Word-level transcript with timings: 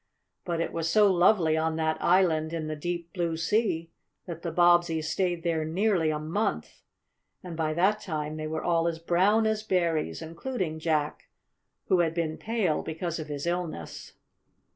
But 0.45 0.59
it 0.61 0.73
was 0.73 0.89
so 0.89 1.11
lovely 1.13 1.55
on 1.55 1.75
that 1.75 2.01
island 2.03 2.53
in 2.53 2.65
the 2.65 2.75
deep, 2.75 3.13
blue 3.13 3.37
sea 3.37 3.91
that 4.25 4.41
the 4.41 4.51
Bobbseys 4.51 5.07
stayed 5.07 5.43
there 5.43 5.63
nearly 5.63 6.09
a 6.09 6.17
month, 6.17 6.81
and 7.43 7.55
by 7.55 7.75
that 7.75 7.99
time 8.01 8.35
they 8.35 8.47
were 8.47 8.63
all 8.63 8.87
as 8.87 8.97
brown 8.97 9.45
as 9.45 9.61
berries, 9.61 10.19
including 10.23 10.79
Jack, 10.79 11.27
who 11.85 11.99
had 11.99 12.15
been 12.15 12.39
pale 12.39 12.81
because 12.81 13.19
of 13.19 13.27
his 13.27 13.45
illness. 13.45 14.13